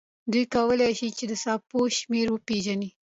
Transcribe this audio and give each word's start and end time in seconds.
دوی 0.31 0.45
کولی 0.55 0.91
شي 0.99 1.07
چې 1.17 1.23
د 1.27 1.33
څپو 1.43 1.79
شمېر 1.97 2.25
وپیژني. 2.31 2.89